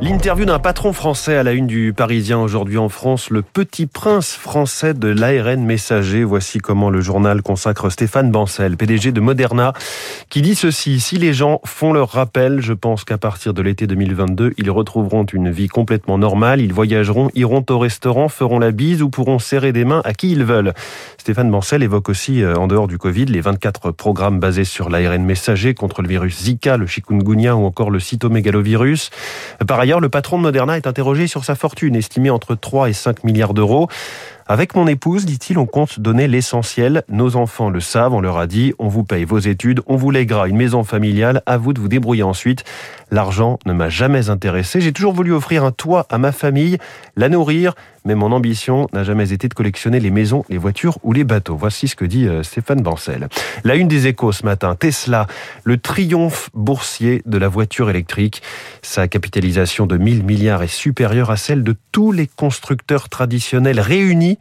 L'interview 0.00 0.44
d'un 0.44 0.60
patron 0.60 0.92
français 0.92 1.36
à 1.36 1.42
la 1.42 1.52
une 1.52 1.66
du 1.66 1.92
Parisien 1.92 2.38
aujourd'hui 2.38 2.78
en 2.78 2.88
France, 2.88 3.30
le 3.30 3.42
petit 3.42 3.86
prince 3.86 4.34
français 4.34 4.94
de 4.94 5.08
l'ARN 5.08 5.64
messager. 5.64 6.22
Voici 6.22 6.58
comment 6.58 6.88
le 6.88 7.00
journal 7.00 7.42
consacre 7.42 7.90
Stéphane 7.90 8.30
Bancel, 8.30 8.76
PDG 8.76 9.10
de 9.10 9.20
Moderna, 9.20 9.72
qui 10.30 10.40
dit 10.40 10.54
ceci. 10.54 11.00
Si 11.00 11.16
les 11.16 11.32
gens 11.32 11.60
font 11.64 11.92
leur 11.92 12.10
rappel, 12.10 12.60
je 12.60 12.72
pense 12.72 13.04
qu'à 13.04 13.18
partir 13.18 13.54
de 13.54 13.60
l'été 13.60 13.88
2022, 13.88 14.54
ils 14.56 14.70
retrouveront 14.70 15.24
une 15.24 15.50
vie 15.50 15.66
complètement 15.66 16.16
normale. 16.16 16.60
Ils 16.60 16.72
voyageront, 16.72 17.28
iront 17.34 17.64
au 17.70 17.78
restaurant, 17.80 18.28
feront 18.28 18.60
la 18.60 18.70
bise 18.70 19.02
ou 19.02 19.10
pourront 19.10 19.40
serrer 19.40 19.72
des 19.72 19.84
mains 19.84 20.02
à 20.04 20.14
qui 20.14 20.30
ils 20.30 20.44
veulent. 20.44 20.74
Stéphane 21.18 21.50
Bancel 21.50 21.82
évoque 21.82 22.08
aussi, 22.08 22.42
euh, 22.42 22.54
en 22.54 22.68
dehors 22.68 22.86
du 22.86 22.98
Covid, 22.98 23.26
les 23.26 23.40
24 23.40 23.90
programmes 23.90 24.38
basés 24.38 24.64
sur 24.64 24.90
l'ARN 24.90 25.24
messager 25.24 25.74
contre 25.74 26.02
le 26.02 26.08
virus 26.08 26.44
Zika, 26.44 26.76
le 26.76 26.86
chikungunya 26.86 27.56
ou 27.56 27.64
encore 27.64 27.90
le 27.90 27.98
cytomégalovirus. 27.98 28.77
Par 29.66 29.80
ailleurs, 29.80 30.00
le 30.00 30.08
patron 30.08 30.38
de 30.38 30.42
Moderna 30.42 30.76
est 30.76 30.86
interrogé 30.86 31.26
sur 31.26 31.44
sa 31.44 31.54
fortune, 31.54 31.96
estimée 31.96 32.30
entre 32.30 32.54
3 32.54 32.90
et 32.90 32.92
5 32.92 33.24
milliards 33.24 33.54
d'euros. 33.54 33.88
Avec 34.50 34.74
mon 34.74 34.86
épouse, 34.86 35.26
dit-il, 35.26 35.58
on 35.58 35.66
compte 35.66 36.00
donner 36.00 36.26
l'essentiel. 36.26 37.02
Nos 37.10 37.36
enfants 37.36 37.68
le 37.68 37.80
savent, 37.80 38.14
on 38.14 38.22
leur 38.22 38.38
a 38.38 38.46
dit, 38.46 38.72
on 38.78 38.88
vous 38.88 39.04
paye 39.04 39.26
vos 39.26 39.38
études, 39.38 39.82
on 39.86 39.96
vous 39.96 40.10
lèguera 40.10 40.48
une 40.48 40.56
maison 40.56 40.84
familiale, 40.84 41.42
à 41.44 41.58
vous 41.58 41.74
de 41.74 41.80
vous 41.80 41.88
débrouiller 41.88 42.22
ensuite. 42.22 42.64
L'argent 43.10 43.58
ne 43.66 43.74
m'a 43.74 43.90
jamais 43.90 44.30
intéressé. 44.30 44.80
J'ai 44.80 44.94
toujours 44.94 45.12
voulu 45.12 45.34
offrir 45.34 45.64
un 45.64 45.70
toit 45.70 46.06
à 46.08 46.16
ma 46.16 46.32
famille, 46.32 46.78
la 47.14 47.28
nourrir, 47.28 47.74
mais 48.06 48.14
mon 48.14 48.32
ambition 48.32 48.88
n'a 48.94 49.04
jamais 49.04 49.34
été 49.34 49.48
de 49.48 49.54
collectionner 49.54 50.00
les 50.00 50.10
maisons, 50.10 50.46
les 50.48 50.56
voitures 50.56 50.96
ou 51.02 51.12
les 51.12 51.24
bateaux. 51.24 51.56
Voici 51.56 51.88
ce 51.88 51.94
que 51.94 52.06
dit 52.06 52.26
euh, 52.26 52.42
Stéphane 52.42 52.80
Bancel. 52.80 53.28
La 53.64 53.74
une 53.74 53.86
des 53.86 54.06
échos 54.06 54.32
ce 54.32 54.46
matin, 54.46 54.74
Tesla, 54.74 55.26
le 55.64 55.76
triomphe 55.76 56.48
boursier 56.54 57.22
de 57.26 57.36
la 57.36 57.48
voiture 57.48 57.90
électrique. 57.90 58.40
Sa 58.80 59.08
capitalisation 59.08 59.84
de 59.84 59.98
1000 59.98 60.24
milliards 60.24 60.62
est 60.62 60.68
supérieure 60.68 61.30
à 61.30 61.36
celle 61.36 61.62
de 61.62 61.76
tous 61.92 62.12
les 62.12 62.26
constructeurs 62.26 63.10
traditionnels 63.10 63.80
réunis 63.80 64.37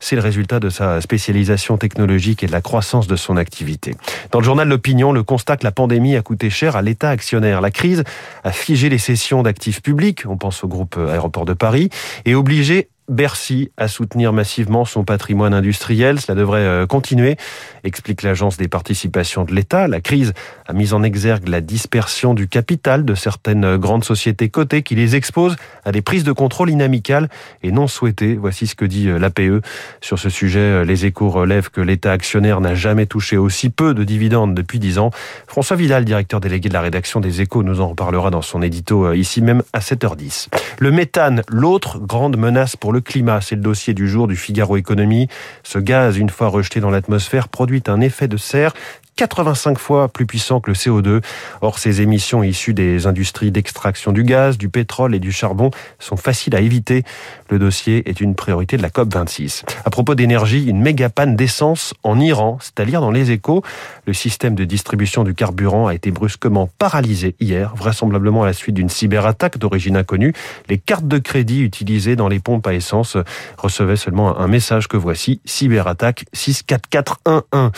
c'est 0.00 0.16
le 0.16 0.22
résultat 0.22 0.60
de 0.60 0.68
sa 0.68 1.00
spécialisation 1.00 1.78
technologique 1.78 2.42
et 2.42 2.46
de 2.46 2.52
la 2.52 2.60
croissance 2.60 3.06
de 3.06 3.16
son 3.16 3.36
activité. 3.36 3.94
Dans 4.30 4.40
le 4.40 4.44
journal 4.44 4.68
L'Opinion, 4.68 5.12
le 5.12 5.22
constat 5.22 5.56
que 5.56 5.64
la 5.64 5.72
pandémie 5.72 6.16
a 6.16 6.22
coûté 6.22 6.50
cher 6.50 6.76
à 6.76 6.82
l'État 6.82 7.10
actionnaire. 7.10 7.60
La 7.60 7.70
crise 7.70 8.04
a 8.44 8.52
figé 8.52 8.88
les 8.88 8.98
cessions 8.98 9.42
d'actifs 9.42 9.82
publics, 9.82 10.24
on 10.26 10.36
pense 10.36 10.64
au 10.64 10.68
groupe 10.68 10.96
Aéroport 10.96 11.44
de 11.44 11.52
Paris, 11.52 11.90
et 12.24 12.34
obligé 12.34 12.88
Bercy 13.12 13.70
à 13.76 13.88
soutenir 13.88 14.32
massivement 14.32 14.84
son 14.84 15.04
patrimoine 15.04 15.54
industriel. 15.54 16.20
Cela 16.20 16.34
devrait 16.34 16.60
euh, 16.60 16.86
continuer, 16.86 17.36
explique 17.84 18.22
l'agence 18.22 18.56
des 18.56 18.68
participations 18.68 19.44
de 19.44 19.54
l'État. 19.54 19.86
La 19.86 20.00
crise 20.00 20.32
a 20.66 20.72
mis 20.72 20.94
en 20.94 21.02
exergue 21.02 21.48
la 21.48 21.60
dispersion 21.60 22.34
du 22.34 22.48
capital 22.48 23.04
de 23.04 23.14
certaines 23.14 23.64
euh, 23.64 23.78
grandes 23.78 24.04
sociétés 24.04 24.48
cotées 24.48 24.82
qui 24.82 24.94
les 24.94 25.14
exposent 25.14 25.56
à 25.84 25.92
des 25.92 26.02
prises 26.02 26.24
de 26.24 26.32
contrôle 26.32 26.70
inamicales 26.70 27.28
et 27.62 27.70
non 27.70 27.86
souhaitées. 27.86 28.34
Voici 28.34 28.66
ce 28.66 28.74
que 28.74 28.86
dit 28.86 29.08
euh, 29.08 29.18
l'APE. 29.18 29.64
Sur 30.00 30.18
ce 30.18 30.30
sujet, 30.30 30.84
les 30.84 31.04
échos 31.06 31.28
relèvent 31.28 31.70
que 31.70 31.80
l'État 31.80 32.12
actionnaire 32.12 32.60
n'a 32.60 32.74
jamais 32.74 33.06
touché 33.06 33.36
aussi 33.36 33.68
peu 33.68 33.94
de 33.94 34.04
dividendes 34.04 34.54
depuis 34.54 34.78
dix 34.78 34.98
ans. 34.98 35.10
François 35.46 35.76
Vidal, 35.76 36.04
directeur 36.04 36.40
délégué 36.40 36.68
de 36.70 36.74
la 36.74 36.80
rédaction 36.80 37.20
des 37.20 37.42
échos, 37.42 37.62
nous 37.62 37.80
en 37.80 37.88
reparlera 37.88 38.30
dans 38.30 38.42
son 38.42 38.62
édito 38.62 39.12
ici 39.12 39.42
même 39.42 39.62
à 39.72 39.80
7h10. 39.80 40.48
Le 40.78 40.90
méthane, 40.90 41.42
l'autre 41.48 41.98
grande 41.98 42.38
menace 42.38 42.76
pour 42.76 42.92
le 42.92 43.01
climat. 43.02 43.40
C'est 43.40 43.56
le 43.56 43.60
dossier 43.60 43.94
du 43.94 44.08
jour 44.08 44.26
du 44.26 44.36
Figaro 44.36 44.76
Économie. 44.76 45.28
Ce 45.62 45.78
gaz, 45.78 46.16
une 46.16 46.30
fois 46.30 46.48
rejeté 46.48 46.80
dans 46.80 46.90
l'atmosphère, 46.90 47.48
produit 47.48 47.82
un 47.86 48.00
effet 48.00 48.28
de 48.28 48.36
serre 48.36 48.74
85 49.16 49.78
fois 49.78 50.08
plus 50.08 50.26
puissant 50.26 50.60
que 50.60 50.70
le 50.70 50.74
CO2. 50.74 51.22
Or, 51.60 51.78
ces 51.78 52.00
émissions 52.00 52.42
issues 52.42 52.74
des 52.74 53.06
industries 53.06 53.50
d'extraction 53.50 54.12
du 54.12 54.24
gaz, 54.24 54.58
du 54.58 54.68
pétrole 54.68 55.14
et 55.14 55.18
du 55.18 55.32
charbon 55.32 55.70
sont 55.98 56.16
faciles 56.16 56.54
à 56.54 56.60
éviter. 56.60 57.04
Le 57.50 57.58
dossier 57.58 58.08
est 58.08 58.20
une 58.20 58.34
priorité 58.34 58.76
de 58.76 58.82
la 58.82 58.88
COP26. 58.88 59.64
À 59.84 59.90
propos 59.90 60.14
d'énergie, 60.14 60.64
une 60.64 60.80
méga 60.80 61.08
panne 61.08 61.36
d'essence 61.36 61.94
en 62.02 62.18
Iran, 62.18 62.58
c'est 62.60 62.80
à 62.80 62.84
dire 62.84 63.00
dans 63.00 63.10
les 63.10 63.30
échos. 63.30 63.62
Le 64.06 64.12
système 64.12 64.54
de 64.54 64.64
distribution 64.64 65.24
du 65.24 65.34
carburant 65.34 65.86
a 65.86 65.94
été 65.94 66.10
brusquement 66.10 66.68
paralysé 66.78 67.36
hier, 67.40 67.74
vraisemblablement 67.76 68.42
à 68.42 68.46
la 68.46 68.52
suite 68.52 68.74
d'une 68.74 68.88
cyberattaque 68.88 69.58
d'origine 69.58 69.96
inconnue. 69.96 70.32
Les 70.68 70.78
cartes 70.78 71.06
de 71.06 71.18
crédit 71.18 71.60
utilisées 71.60 72.16
dans 72.16 72.28
les 72.28 72.40
pompes 72.40 72.66
à 72.66 72.74
essence 72.74 73.16
recevaient 73.58 73.96
seulement 73.96 74.38
un 74.38 74.48
message 74.48 74.88
que 74.88 74.96
voici, 74.96 75.40
cyberattaque 75.44 76.24
64411. 76.32 77.70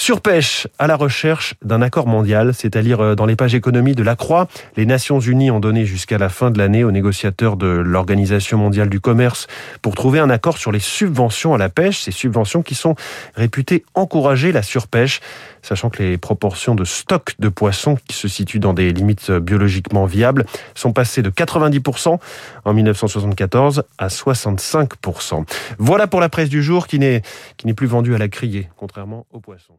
Surpêche 0.00 0.68
à 0.78 0.86
la 0.86 0.94
recherche 0.94 1.56
d'un 1.60 1.82
accord 1.82 2.06
mondial, 2.06 2.54
c'est-à-dire 2.54 3.00
euh, 3.00 3.14
dans 3.16 3.26
les 3.26 3.34
pages 3.34 3.56
économie 3.56 3.96
de 3.96 4.04
la 4.04 4.14
Croix. 4.14 4.46
Les 4.76 4.86
Nations 4.86 5.18
Unies 5.18 5.50
ont 5.50 5.58
donné 5.58 5.84
jusqu'à 5.86 6.18
la 6.18 6.28
fin 6.28 6.52
de 6.52 6.58
l'année 6.58 6.84
aux 6.84 6.92
négociateurs 6.92 7.56
de 7.56 7.66
l'Organisation 7.66 8.58
mondiale 8.58 8.90
du 8.90 9.00
commerce 9.00 9.48
pour 9.82 9.96
trouver 9.96 10.20
un 10.20 10.30
accord 10.30 10.56
sur 10.56 10.70
les 10.70 10.78
subventions 10.78 11.52
à 11.52 11.58
la 11.58 11.68
pêche, 11.68 12.02
ces 12.02 12.12
subventions 12.12 12.62
qui 12.62 12.76
sont 12.76 12.94
réputées 13.34 13.84
encourager 13.94 14.52
la 14.52 14.62
surpêche, 14.62 15.18
sachant 15.62 15.90
que 15.90 16.00
les 16.00 16.16
proportions 16.16 16.76
de 16.76 16.84
stock 16.84 17.34
de 17.40 17.48
poissons 17.48 17.98
qui 18.06 18.14
se 18.16 18.28
situent 18.28 18.60
dans 18.60 18.74
des 18.74 18.92
limites 18.92 19.32
biologiquement 19.32 20.06
viables 20.06 20.46
sont 20.76 20.92
passées 20.92 21.22
de 21.22 21.30
90% 21.30 22.20
en 22.64 22.72
1974 22.72 23.82
à 23.98 24.06
65%. 24.06 25.44
Voilà 25.78 26.06
pour 26.06 26.20
la 26.20 26.28
presse 26.28 26.50
du 26.50 26.62
jour 26.62 26.86
qui 26.86 27.00
n'est 27.00 27.22
plus 27.76 27.88
vendue 27.88 28.14
à 28.14 28.18
la 28.18 28.28
criée, 28.28 28.68
contrairement 28.76 29.26
aux 29.32 29.40
poissons. 29.40 29.74